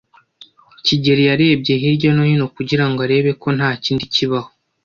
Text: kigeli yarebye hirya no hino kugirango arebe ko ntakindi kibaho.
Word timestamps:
kigeli 0.85 1.23
yarebye 1.29 1.73
hirya 1.81 2.11
no 2.15 2.23
hino 2.29 2.45
kugirango 2.55 2.99
arebe 3.05 3.31
ko 3.41 3.47
ntakindi 3.57 4.03
kibaho. 4.13 4.49